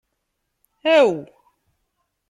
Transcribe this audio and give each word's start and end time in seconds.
Aw! 0.95 1.13